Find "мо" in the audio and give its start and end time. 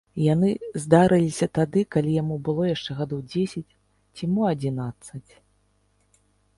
4.35-4.43